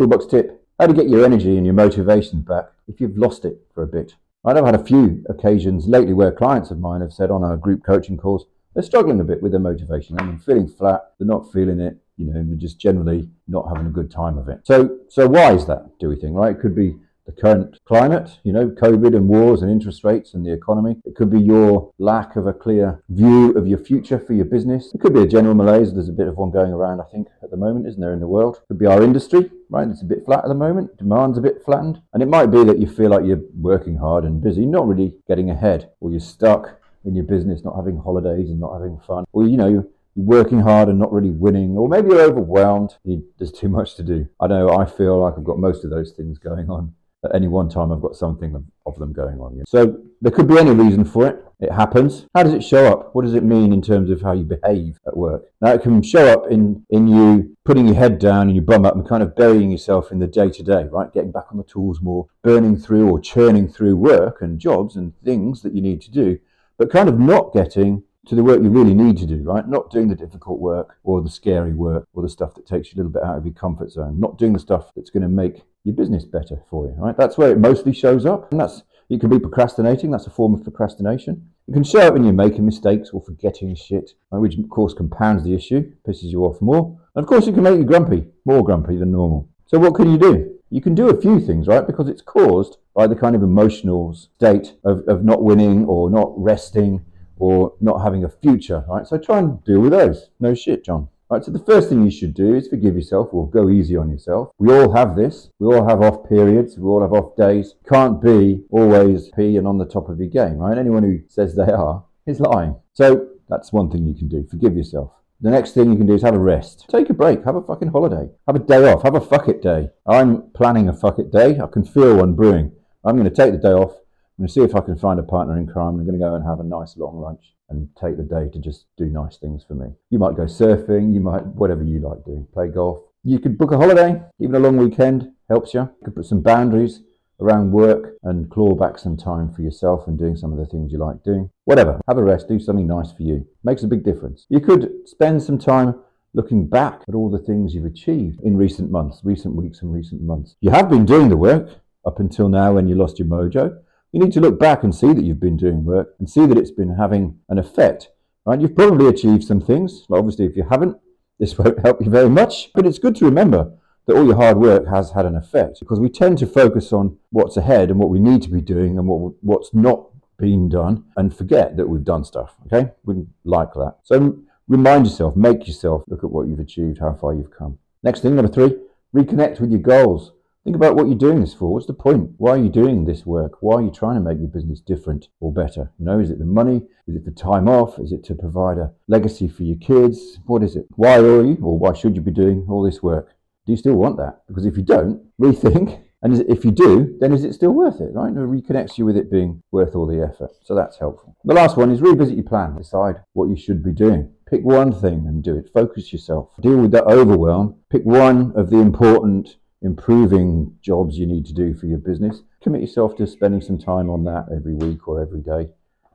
Toolbox 0.00 0.24
tip 0.30 0.64
how 0.78 0.86
to 0.86 0.94
get 0.94 1.10
your 1.10 1.26
energy 1.26 1.58
and 1.58 1.66
your 1.66 1.74
motivation 1.74 2.40
back 2.40 2.70
if 2.88 3.02
you've 3.02 3.18
lost 3.18 3.44
it 3.44 3.60
for 3.74 3.82
a 3.82 3.86
bit. 3.86 4.14
I've 4.46 4.64
had 4.64 4.74
a 4.74 4.82
few 4.82 5.22
occasions 5.28 5.86
lately 5.86 6.14
where 6.14 6.32
clients 6.32 6.70
of 6.70 6.78
mine 6.78 7.02
have 7.02 7.12
said 7.12 7.30
on 7.30 7.44
our 7.44 7.58
group 7.58 7.84
coaching 7.84 8.16
calls 8.16 8.46
they're 8.72 8.82
struggling 8.82 9.20
a 9.20 9.24
bit 9.24 9.42
with 9.42 9.52
their 9.52 9.60
motivation. 9.60 10.18
I 10.18 10.24
mean, 10.24 10.38
feeling 10.38 10.68
flat, 10.68 11.12
they're 11.18 11.28
not 11.28 11.52
feeling 11.52 11.80
it, 11.80 11.98
you 12.16 12.24
know, 12.24 12.42
they're 12.42 12.56
just 12.56 12.78
generally 12.78 13.28
not 13.46 13.68
having 13.68 13.88
a 13.88 13.90
good 13.90 14.10
time 14.10 14.38
of 14.38 14.48
it. 14.48 14.60
So, 14.64 15.00
so 15.10 15.26
why 15.26 15.52
is 15.52 15.66
that? 15.66 15.90
Do 15.98 16.08
we 16.08 16.16
think 16.16 16.34
right? 16.34 16.56
It 16.56 16.60
could 16.60 16.74
be 16.74 16.96
the 17.30 17.40
current 17.40 17.78
climate, 17.84 18.38
you 18.42 18.52
know, 18.52 18.68
COVID 18.68 19.14
and 19.16 19.28
wars 19.28 19.62
and 19.62 19.70
interest 19.70 20.04
rates 20.04 20.34
and 20.34 20.44
the 20.44 20.52
economy. 20.52 20.96
It 21.04 21.14
could 21.14 21.30
be 21.30 21.40
your 21.40 21.92
lack 21.98 22.36
of 22.36 22.46
a 22.46 22.52
clear 22.52 23.02
view 23.08 23.52
of 23.52 23.66
your 23.66 23.78
future 23.78 24.18
for 24.18 24.32
your 24.32 24.44
business. 24.44 24.92
It 24.94 25.00
could 25.00 25.14
be 25.14 25.22
a 25.22 25.26
general 25.26 25.54
malaise. 25.54 25.92
There's 25.92 26.08
a 26.08 26.12
bit 26.12 26.28
of 26.28 26.36
one 26.36 26.50
going 26.50 26.72
around, 26.72 27.00
I 27.00 27.04
think, 27.04 27.28
at 27.42 27.50
the 27.50 27.56
moment, 27.56 27.86
isn't 27.86 28.00
there, 28.00 28.12
in 28.12 28.20
the 28.20 28.26
world? 28.26 28.56
It 28.56 28.68
could 28.68 28.78
be 28.78 28.86
our 28.86 29.02
industry, 29.02 29.50
right? 29.68 29.88
It's 29.88 30.02
a 30.02 30.06
bit 30.06 30.24
flat 30.24 30.44
at 30.44 30.48
the 30.48 30.54
moment. 30.54 30.96
Demand's 30.96 31.38
a 31.38 31.42
bit 31.42 31.62
flattened. 31.64 32.02
And 32.12 32.22
it 32.22 32.28
might 32.28 32.46
be 32.46 32.64
that 32.64 32.78
you 32.78 32.86
feel 32.86 33.10
like 33.10 33.24
you're 33.24 33.42
working 33.54 33.96
hard 33.96 34.24
and 34.24 34.42
busy, 34.42 34.66
not 34.66 34.88
really 34.88 35.14
getting 35.28 35.50
ahead, 35.50 35.90
or 36.00 36.10
you're 36.10 36.20
stuck 36.20 36.80
in 37.04 37.14
your 37.14 37.24
business, 37.24 37.64
not 37.64 37.76
having 37.76 37.96
holidays 37.96 38.50
and 38.50 38.60
not 38.60 38.74
having 38.74 38.98
fun, 39.06 39.24
or, 39.32 39.46
you 39.46 39.56
know, 39.56 39.68
you're 39.68 39.86
working 40.16 40.60
hard 40.60 40.88
and 40.88 40.98
not 40.98 41.12
really 41.12 41.30
winning, 41.30 41.78
or 41.78 41.88
maybe 41.88 42.08
you're 42.08 42.20
overwhelmed. 42.20 42.96
You, 43.04 43.24
there's 43.38 43.52
too 43.52 43.68
much 43.68 43.94
to 43.94 44.02
do. 44.02 44.28
I 44.40 44.48
know 44.48 44.76
I 44.76 44.84
feel 44.84 45.20
like 45.20 45.34
I've 45.38 45.44
got 45.44 45.58
most 45.58 45.84
of 45.84 45.90
those 45.90 46.12
things 46.12 46.38
going 46.38 46.68
on 46.68 46.94
at 47.24 47.34
any 47.34 47.48
one 47.48 47.68
time 47.68 47.92
I've 47.92 48.00
got 48.00 48.16
something 48.16 48.64
of 48.86 48.98
them 48.98 49.12
going 49.12 49.38
on. 49.40 49.62
So 49.66 50.00
there 50.20 50.32
could 50.32 50.48
be 50.48 50.58
any 50.58 50.70
reason 50.70 51.04
for 51.04 51.26
it. 51.26 51.44
It 51.60 51.72
happens. 51.72 52.26
How 52.34 52.42
does 52.42 52.54
it 52.54 52.64
show 52.64 52.86
up? 52.86 53.14
What 53.14 53.22
does 53.22 53.34
it 53.34 53.44
mean 53.44 53.72
in 53.72 53.82
terms 53.82 54.08
of 54.10 54.22
how 54.22 54.32
you 54.32 54.44
behave 54.44 54.98
at 55.06 55.16
work? 55.16 55.44
Now 55.60 55.72
it 55.72 55.82
can 55.82 56.02
show 56.02 56.26
up 56.26 56.50
in, 56.50 56.86
in 56.88 57.06
you 57.06 57.54
putting 57.66 57.86
your 57.86 57.96
head 57.96 58.18
down 58.18 58.48
and 58.48 58.54
your 58.56 58.64
bum 58.64 58.86
up 58.86 58.94
and 58.94 59.06
kind 59.06 59.22
of 59.22 59.36
burying 59.36 59.70
yourself 59.70 60.10
in 60.10 60.18
the 60.18 60.26
day 60.26 60.48
to 60.50 60.62
day, 60.62 60.84
right? 60.84 61.12
Getting 61.12 61.32
back 61.32 61.46
on 61.50 61.58
the 61.58 61.64
tools 61.64 62.00
more, 62.00 62.28
burning 62.42 62.78
through 62.78 63.10
or 63.10 63.20
churning 63.20 63.68
through 63.68 63.96
work 63.96 64.40
and 64.40 64.58
jobs 64.58 64.96
and 64.96 65.12
things 65.22 65.60
that 65.62 65.74
you 65.74 65.82
need 65.82 66.00
to 66.02 66.10
do, 66.10 66.38
but 66.78 66.90
kind 66.90 67.08
of 67.10 67.18
not 67.18 67.52
getting 67.52 68.04
to 68.26 68.34
the 68.34 68.44
work 68.44 68.62
you 68.62 68.70
really 68.70 68.94
need 68.94 69.16
to 69.18 69.26
do, 69.26 69.42
right? 69.42 69.66
Not 69.68 69.90
doing 69.90 70.08
the 70.08 70.14
difficult 70.14 70.60
work 70.60 70.96
or 71.02 71.20
the 71.20 71.30
scary 71.30 71.74
work 71.74 72.06
or 72.14 72.22
the 72.22 72.28
stuff 72.28 72.54
that 72.54 72.66
takes 72.66 72.88
you 72.88 72.96
a 72.96 72.98
little 72.98 73.12
bit 73.12 73.22
out 73.22 73.36
of 73.36 73.44
your 73.44 73.54
comfort 73.54 73.90
zone. 73.90 74.20
Not 74.20 74.38
doing 74.38 74.52
the 74.52 74.58
stuff 74.58 74.92
that's 74.94 75.10
going 75.10 75.22
to 75.22 75.28
make 75.28 75.62
your 75.84 75.94
business 75.94 76.24
better 76.24 76.62
for 76.68 76.86
you, 76.86 76.92
right? 76.98 77.16
That's 77.16 77.38
where 77.38 77.50
it 77.50 77.58
mostly 77.58 77.92
shows 77.92 78.26
up. 78.26 78.50
And 78.50 78.60
that's, 78.60 78.82
it 79.08 79.20
can 79.20 79.30
be 79.30 79.38
procrastinating. 79.38 80.10
That's 80.10 80.26
a 80.26 80.30
form 80.30 80.54
of 80.54 80.62
procrastination. 80.62 81.50
It 81.68 81.72
can 81.72 81.84
show 81.84 82.00
up 82.00 82.14
when 82.14 82.24
you're 82.24 82.32
making 82.32 82.66
mistakes 82.66 83.10
or 83.10 83.22
forgetting 83.22 83.74
shit, 83.74 84.12
which 84.30 84.58
of 84.58 84.68
course 84.68 84.94
compounds 84.94 85.44
the 85.44 85.54
issue, 85.54 85.92
pisses 86.06 86.24
you 86.24 86.44
off 86.44 86.60
more. 86.60 86.98
And 87.14 87.22
of 87.22 87.28
course 87.28 87.46
it 87.46 87.54
can 87.54 87.62
make 87.62 87.78
you 87.78 87.84
grumpy, 87.84 88.26
more 88.44 88.62
grumpy 88.62 88.96
than 88.96 89.12
normal. 89.12 89.48
So 89.66 89.78
what 89.78 89.94
can 89.94 90.10
you 90.10 90.18
do? 90.18 90.58
You 90.70 90.80
can 90.80 90.94
do 90.94 91.08
a 91.08 91.20
few 91.20 91.40
things, 91.40 91.66
right? 91.66 91.86
Because 91.86 92.08
it's 92.08 92.22
caused 92.22 92.76
by 92.94 93.06
the 93.06 93.16
kind 93.16 93.34
of 93.34 93.42
emotional 93.42 94.14
state 94.14 94.74
of, 94.84 95.02
of 95.08 95.24
not 95.24 95.42
winning 95.42 95.84
or 95.86 96.10
not 96.10 96.32
resting 96.36 97.04
or 97.38 97.72
not 97.80 98.02
having 98.02 98.22
a 98.22 98.28
future, 98.28 98.84
right? 98.88 99.06
So 99.06 99.18
try 99.18 99.38
and 99.38 99.64
deal 99.64 99.80
with 99.80 99.92
those. 99.92 100.30
No 100.38 100.54
shit, 100.54 100.84
John. 100.84 101.08
Right, 101.30 101.44
so 101.44 101.52
the 101.52 101.60
first 101.60 101.88
thing 101.88 102.04
you 102.04 102.10
should 102.10 102.34
do 102.34 102.56
is 102.56 102.66
forgive 102.66 102.96
yourself 102.96 103.28
or 103.30 103.48
go 103.48 103.70
easy 103.70 103.96
on 103.96 104.10
yourself. 104.10 104.50
We 104.58 104.72
all 104.72 104.92
have 104.92 105.14
this. 105.14 105.50
We 105.60 105.72
all 105.72 105.86
have 105.86 106.02
off 106.02 106.28
periods. 106.28 106.76
We 106.76 106.88
all 106.88 107.02
have 107.02 107.12
off 107.12 107.36
days. 107.36 107.76
Can't 107.88 108.20
be 108.20 108.64
always 108.68 109.30
P 109.36 109.56
and 109.56 109.64
on 109.64 109.78
the 109.78 109.84
top 109.84 110.08
of 110.08 110.18
your 110.18 110.28
game, 110.28 110.56
right? 110.56 110.76
Anyone 110.76 111.04
who 111.04 111.20
says 111.28 111.54
they 111.54 111.70
are 111.70 112.02
is 112.26 112.40
lying. 112.40 112.74
So 112.94 113.28
that's 113.48 113.72
one 113.72 113.92
thing 113.92 114.08
you 114.08 114.14
can 114.14 114.26
do. 114.26 114.44
Forgive 114.50 114.76
yourself. 114.76 115.12
The 115.40 115.50
next 115.50 115.72
thing 115.72 115.92
you 115.92 115.96
can 115.96 116.08
do 116.08 116.14
is 116.14 116.22
have 116.22 116.34
a 116.34 116.38
rest. 116.40 116.86
Take 116.90 117.10
a 117.10 117.14
break. 117.14 117.44
Have 117.44 117.54
a 117.54 117.62
fucking 117.62 117.92
holiday. 117.92 118.28
Have 118.48 118.56
a 118.56 118.58
day 118.58 118.92
off. 118.92 119.04
Have 119.04 119.14
a 119.14 119.20
fuck 119.20 119.48
it 119.48 119.62
day. 119.62 119.90
I'm 120.08 120.50
planning 120.50 120.88
a 120.88 120.92
fuck 120.92 121.20
it 121.20 121.30
day. 121.30 121.60
I 121.60 121.68
can 121.68 121.84
feel 121.84 122.16
one 122.16 122.34
brewing. 122.34 122.72
I'm 123.04 123.16
going 123.16 123.30
to 123.30 123.34
take 123.34 123.52
the 123.52 123.58
day 123.58 123.72
off. 123.72 123.94
Going 124.40 124.48
to 124.48 124.54
see 124.54 124.62
if 124.62 124.74
I 124.74 124.80
can 124.80 124.96
find 124.96 125.20
a 125.20 125.22
partner 125.22 125.58
in 125.58 125.66
crime. 125.66 125.96
I'm 125.96 126.06
going 126.06 126.18
to 126.18 126.24
go 126.24 126.34
and 126.34 126.42
have 126.46 126.60
a 126.60 126.64
nice 126.64 126.96
long 126.96 127.20
lunch 127.20 127.52
and 127.68 127.86
take 127.94 128.16
the 128.16 128.22
day 128.22 128.48
to 128.48 128.58
just 128.58 128.86
do 128.96 129.04
nice 129.04 129.36
things 129.36 129.62
for 129.68 129.74
me. 129.74 129.88
You 130.08 130.18
might 130.18 130.34
go 130.34 130.44
surfing, 130.44 131.12
you 131.12 131.20
might, 131.20 131.44
whatever 131.44 131.82
you 131.82 131.98
like 132.00 132.24
doing, 132.24 132.46
play 132.54 132.68
golf. 132.68 133.02
You 133.22 133.38
could 133.38 133.58
book 133.58 133.70
a 133.70 133.76
holiday, 133.76 134.22
even 134.38 134.54
a 134.54 134.58
long 134.58 134.78
weekend 134.78 135.30
helps 135.50 135.74
you. 135.74 135.80
You 135.80 136.04
could 136.06 136.14
put 136.14 136.24
some 136.24 136.40
boundaries 136.40 137.02
around 137.38 137.72
work 137.72 138.14
and 138.22 138.50
claw 138.50 138.74
back 138.74 138.98
some 138.98 139.14
time 139.14 139.52
for 139.52 139.60
yourself 139.60 140.06
and 140.06 140.18
doing 140.18 140.36
some 140.36 140.54
of 140.54 140.58
the 140.58 140.64
things 140.64 140.90
you 140.90 140.96
like 140.96 141.22
doing. 141.22 141.50
Whatever, 141.66 142.00
have 142.08 142.16
a 142.16 142.24
rest, 142.24 142.48
do 142.48 142.58
something 142.58 142.86
nice 142.86 143.12
for 143.12 143.24
you. 143.24 143.46
Makes 143.62 143.82
a 143.82 143.88
big 143.88 144.04
difference. 144.04 144.46
You 144.48 144.60
could 144.60 144.90
spend 145.04 145.42
some 145.42 145.58
time 145.58 145.96
looking 146.32 146.66
back 146.66 147.02
at 147.06 147.14
all 147.14 147.28
the 147.28 147.38
things 147.38 147.74
you've 147.74 147.84
achieved 147.84 148.40
in 148.40 148.56
recent 148.56 148.90
months, 148.90 149.20
recent 149.22 149.54
weeks, 149.54 149.82
and 149.82 149.92
recent 149.92 150.22
months. 150.22 150.56
You 150.62 150.70
have 150.70 150.88
been 150.88 151.04
doing 151.04 151.28
the 151.28 151.36
work 151.36 151.68
up 152.06 152.20
until 152.20 152.48
now 152.48 152.72
when 152.72 152.88
you 152.88 152.94
lost 152.94 153.18
your 153.18 153.28
mojo. 153.28 153.76
You 154.12 154.20
need 154.20 154.32
to 154.32 154.40
look 154.40 154.58
back 154.58 154.82
and 154.82 154.94
see 154.94 155.12
that 155.12 155.24
you've 155.24 155.40
been 155.40 155.56
doing 155.56 155.84
work 155.84 156.14
and 156.18 156.28
see 156.28 156.46
that 156.46 156.58
it's 156.58 156.70
been 156.70 156.96
having 156.96 157.38
an 157.48 157.58
effect. 157.58 158.08
Right? 158.44 158.60
You've 158.60 158.74
probably 158.74 159.06
achieved 159.06 159.44
some 159.44 159.60
things. 159.60 160.04
Obviously, 160.10 160.46
if 160.46 160.56
you 160.56 160.66
haven't, 160.68 160.98
this 161.38 161.56
won't 161.56 161.78
help 161.84 162.02
you 162.04 162.10
very 162.10 162.28
much. 162.28 162.70
But 162.74 162.86
it's 162.86 162.98
good 162.98 163.16
to 163.16 163.24
remember 163.24 163.72
that 164.06 164.16
all 164.16 164.26
your 164.26 164.36
hard 164.36 164.56
work 164.56 164.88
has 164.88 165.12
had 165.12 165.26
an 165.26 165.36
effect 165.36 165.78
because 165.78 166.00
we 166.00 166.08
tend 166.08 166.38
to 166.38 166.46
focus 166.46 166.92
on 166.92 167.16
what's 167.30 167.56
ahead 167.56 167.90
and 167.90 167.98
what 167.98 168.10
we 168.10 168.18
need 168.18 168.42
to 168.42 168.50
be 168.50 168.60
doing 168.60 168.98
and 168.98 169.06
what 169.06 169.34
what's 169.42 169.72
not 169.72 170.08
being 170.36 170.68
done 170.68 171.04
and 171.16 171.36
forget 171.36 171.76
that 171.76 171.88
we've 171.88 172.02
done 172.02 172.24
stuff. 172.24 172.56
Okay, 172.66 172.90
we 173.04 173.26
like 173.44 173.72
that. 173.74 173.96
So 174.02 174.38
remind 174.66 175.06
yourself, 175.06 175.36
make 175.36 175.66
yourself 175.66 176.02
look 176.08 176.24
at 176.24 176.30
what 176.30 176.48
you've 176.48 176.58
achieved, 176.58 176.98
how 176.98 177.12
far 177.12 177.34
you've 177.34 177.50
come. 177.50 177.78
Next 178.02 178.20
thing, 178.20 178.34
number 178.34 178.50
three, 178.50 178.76
reconnect 179.14 179.60
with 179.60 179.70
your 179.70 179.80
goals. 179.80 180.32
Think 180.64 180.76
about 180.76 180.94
what 180.94 181.06
you're 181.06 181.16
doing 181.16 181.40
this 181.40 181.54
for. 181.54 181.72
What's 181.72 181.86
the 181.86 181.94
point? 181.94 182.32
Why 182.36 182.50
are 182.50 182.62
you 182.62 182.68
doing 182.68 183.06
this 183.06 183.24
work? 183.24 183.62
Why 183.62 183.76
are 183.76 183.82
you 183.82 183.90
trying 183.90 184.16
to 184.16 184.20
make 184.20 184.38
your 184.38 184.48
business 184.48 184.80
different 184.80 185.28
or 185.40 185.50
better? 185.50 185.90
You 185.98 186.04
know, 186.04 186.20
is 186.20 186.30
it 186.30 186.38
the 186.38 186.44
money? 186.44 186.82
Is 187.06 187.16
it 187.16 187.24
the 187.24 187.30
time 187.30 187.66
off? 187.66 187.98
Is 187.98 188.12
it 188.12 188.22
to 188.24 188.34
provide 188.34 188.76
a 188.76 188.92
legacy 189.08 189.48
for 189.48 189.62
your 189.62 189.78
kids? 189.78 190.38
What 190.44 190.62
is 190.62 190.76
it? 190.76 190.86
Why 190.96 191.16
are 191.16 191.42
you 191.42 191.56
or 191.62 191.78
why 191.78 191.94
should 191.94 192.14
you 192.14 192.20
be 192.20 192.30
doing 192.30 192.66
all 192.68 192.82
this 192.82 193.02
work? 193.02 193.34
Do 193.64 193.72
you 193.72 193.78
still 193.78 193.94
want 193.94 194.18
that? 194.18 194.42
Because 194.48 194.66
if 194.66 194.76
you 194.76 194.82
don't, 194.82 195.22
rethink. 195.40 196.02
And 196.22 196.38
if 196.50 196.66
you 196.66 196.70
do, 196.70 197.16
then 197.18 197.32
is 197.32 197.44
it 197.44 197.54
still 197.54 197.70
worth 197.70 197.98
it, 198.02 198.12
right? 198.12 198.30
It 198.30 198.36
reconnects 198.36 198.98
you 198.98 199.06
with 199.06 199.16
it 199.16 199.30
being 199.30 199.62
worth 199.72 199.96
all 199.96 200.06
the 200.06 200.22
effort. 200.22 200.50
So 200.62 200.74
that's 200.74 200.98
helpful. 200.98 201.34
The 201.44 201.54
last 201.54 201.78
one 201.78 201.90
is 201.90 202.02
revisit 202.02 202.36
your 202.36 202.44
plan. 202.44 202.76
Decide 202.76 203.22
what 203.32 203.48
you 203.48 203.56
should 203.56 203.82
be 203.82 203.92
doing. 203.92 204.30
Pick 204.44 204.62
one 204.62 204.92
thing 204.92 205.24
and 205.26 205.42
do 205.42 205.56
it. 205.56 205.70
Focus 205.72 206.12
yourself. 206.12 206.50
Deal 206.60 206.76
with 206.76 206.90
that 206.90 207.04
overwhelm. 207.04 207.76
Pick 207.88 208.04
one 208.04 208.52
of 208.54 208.68
the 208.68 208.76
important 208.76 209.56
improving 209.82 210.76
jobs 210.82 211.18
you 211.18 211.26
need 211.26 211.46
to 211.46 211.54
do 211.54 211.74
for 211.74 211.86
your 211.86 211.98
business, 211.98 212.42
commit 212.62 212.80
yourself 212.80 213.16
to 213.16 213.26
spending 213.26 213.60
some 213.60 213.78
time 213.78 214.10
on 214.10 214.24
that 214.24 214.46
every 214.54 214.74
week 214.74 215.08
or 215.08 215.20
every 215.20 215.40
day. 215.40 215.70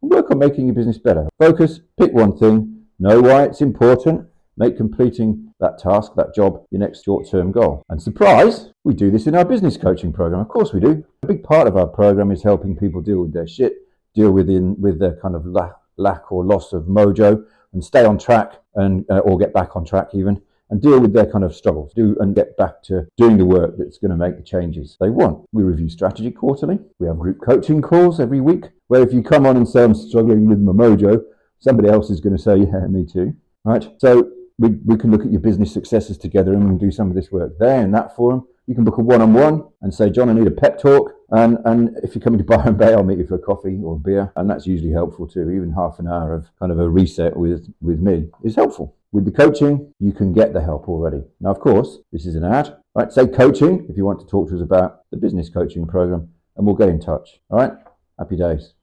And 0.00 0.10
work 0.10 0.30
on 0.30 0.38
making 0.38 0.66
your 0.66 0.74
business 0.74 0.98
better. 0.98 1.28
Focus, 1.38 1.80
pick 1.98 2.12
one 2.12 2.36
thing, 2.36 2.84
know 2.98 3.20
why 3.20 3.44
it's 3.44 3.60
important, 3.60 4.26
make 4.56 4.76
completing 4.76 5.52
that 5.60 5.78
task, 5.78 6.12
that 6.16 6.34
job, 6.34 6.64
your 6.70 6.80
next 6.80 7.04
short 7.04 7.28
term 7.28 7.50
goal. 7.50 7.82
And 7.88 8.00
surprise, 8.00 8.70
we 8.84 8.94
do 8.94 9.10
this 9.10 9.26
in 9.26 9.34
our 9.34 9.44
business 9.44 9.76
coaching 9.76 10.12
program. 10.12 10.40
Of 10.40 10.48
course, 10.48 10.72
we 10.72 10.80
do. 10.80 11.04
A 11.22 11.26
big 11.26 11.42
part 11.42 11.66
of 11.66 11.76
our 11.76 11.88
program 11.88 12.30
is 12.30 12.42
helping 12.42 12.76
people 12.76 13.00
deal 13.00 13.20
with 13.22 13.32
their 13.32 13.48
shit, 13.48 13.74
deal 14.14 14.30
with, 14.30 14.48
in, 14.48 14.80
with 14.80 15.00
their 15.00 15.16
kind 15.16 15.34
of 15.34 15.44
lack, 15.44 15.72
lack 15.96 16.30
or 16.30 16.44
loss 16.44 16.72
of 16.72 16.84
mojo, 16.84 17.44
and 17.72 17.84
stay 17.84 18.04
on 18.04 18.18
track 18.18 18.52
and 18.74 19.04
uh, 19.10 19.18
or 19.18 19.36
get 19.36 19.52
back 19.52 19.76
on 19.76 19.84
track 19.84 20.08
even 20.14 20.40
and 20.70 20.82
deal 20.82 21.00
with 21.00 21.12
their 21.12 21.30
kind 21.30 21.44
of 21.44 21.54
struggles, 21.54 21.92
do 21.94 22.16
and 22.20 22.34
get 22.34 22.56
back 22.56 22.82
to 22.84 23.06
doing 23.16 23.38
the 23.38 23.44
work 23.44 23.74
that's 23.78 23.98
going 23.98 24.10
to 24.10 24.16
make 24.16 24.36
the 24.36 24.42
changes 24.42 24.96
they 25.00 25.10
want. 25.10 25.44
We 25.52 25.62
review 25.62 25.88
strategy 25.88 26.30
quarterly. 26.30 26.78
We 26.98 27.06
have 27.06 27.18
group 27.18 27.40
coaching 27.44 27.82
calls 27.82 28.20
every 28.20 28.40
week, 28.40 28.66
where 28.88 29.02
if 29.02 29.12
you 29.12 29.22
come 29.22 29.46
on 29.46 29.56
and 29.56 29.68
say 29.68 29.84
I'm 29.84 29.94
struggling 29.94 30.48
with 30.48 30.58
my 30.58 30.72
mojo, 30.72 31.22
somebody 31.58 31.88
else 31.88 32.10
is 32.10 32.20
going 32.20 32.36
to 32.36 32.42
say, 32.42 32.58
yeah, 32.58 32.86
me 32.86 33.04
too, 33.04 33.34
right? 33.64 33.88
So 33.98 34.30
we, 34.58 34.70
we 34.84 34.96
can 34.96 35.10
look 35.10 35.22
at 35.22 35.30
your 35.30 35.40
business 35.40 35.72
successes 35.72 36.18
together 36.18 36.52
and 36.52 36.64
we 36.64 36.70
can 36.70 36.78
do 36.78 36.90
some 36.90 37.08
of 37.08 37.14
this 37.14 37.30
work 37.30 37.52
there 37.58 37.82
in 37.82 37.92
that 37.92 38.14
forum. 38.16 38.46
You 38.66 38.74
can 38.74 38.84
book 38.84 38.98
a 38.98 39.02
one-on-one 39.02 39.64
and 39.80 39.94
say, 39.94 40.10
John, 40.10 40.28
I 40.28 40.34
need 40.34 40.46
a 40.46 40.50
pep 40.50 40.78
talk. 40.78 41.12
And, 41.30 41.58
and 41.64 41.96
if 42.02 42.14
you're 42.14 42.22
coming 42.22 42.38
to 42.38 42.44
Byron 42.56 42.76
Bay, 42.76 42.92
I'll 42.92 43.04
meet 43.04 43.18
you 43.18 43.26
for 43.26 43.36
a 43.36 43.38
coffee 43.38 43.78
or 43.82 43.94
a 43.94 43.98
beer. 43.98 44.32
And 44.36 44.50
that's 44.50 44.66
usually 44.66 44.92
helpful 44.92 45.26
too. 45.26 45.50
Even 45.50 45.72
half 45.72 45.98
an 45.98 46.08
hour 46.08 46.34
of 46.34 46.50
kind 46.58 46.72
of 46.72 46.78
a 46.78 46.88
reset 46.88 47.36
with, 47.36 47.72
with 47.80 48.00
me 48.00 48.28
is 48.42 48.56
helpful. 48.56 48.94
With 49.10 49.24
the 49.24 49.30
coaching, 49.30 49.94
you 49.98 50.12
can 50.12 50.34
get 50.34 50.52
the 50.52 50.60
help 50.60 50.86
already. 50.86 51.22
Now, 51.40 51.50
of 51.50 51.60
course, 51.60 51.98
this 52.12 52.26
is 52.26 52.34
an 52.34 52.44
ad. 52.44 52.76
Right? 52.94 53.10
Say 53.10 53.26
coaching 53.26 53.86
if 53.88 53.96
you 53.96 54.04
want 54.04 54.20
to 54.20 54.26
talk 54.26 54.50
to 54.50 54.56
us 54.56 54.60
about 54.60 55.02
the 55.10 55.16
business 55.16 55.48
coaching 55.48 55.86
program, 55.86 56.28
and 56.56 56.66
we'll 56.66 56.74
get 56.74 56.90
in 56.90 57.00
touch. 57.00 57.40
All 57.48 57.58
right? 57.58 57.72
Happy 58.18 58.36
days. 58.36 58.74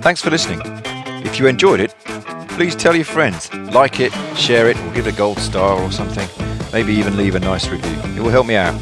Thanks 0.00 0.20
for 0.20 0.30
listening. 0.30 0.60
If 1.24 1.40
you 1.40 1.48
enjoyed 1.48 1.80
it, 1.80 1.94
please 2.50 2.76
tell 2.76 2.94
your 2.94 3.04
friends, 3.04 3.52
like 3.72 3.98
it, 3.98 4.12
share 4.36 4.68
it, 4.68 4.76
or 4.76 4.94
give 4.94 5.08
it 5.08 5.14
a 5.14 5.16
gold 5.16 5.38
star 5.38 5.82
or 5.82 5.90
something. 5.90 6.28
Maybe 6.72 6.92
even 6.92 7.16
leave 7.16 7.34
a 7.34 7.40
nice 7.40 7.68
review. 7.68 7.98
It 8.14 8.20
will 8.20 8.30
help 8.30 8.46
me 8.46 8.54
out. 8.54 8.78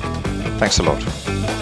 Thanks 0.58 0.78
a 0.78 0.82
lot. 0.82 1.55